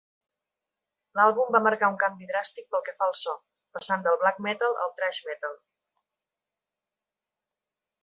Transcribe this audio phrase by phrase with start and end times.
[1.19, 3.37] L'àlbum va marcar un canvi dràstic pel que fa al so,
[3.77, 5.63] passant del "black metal" al "thrash metal".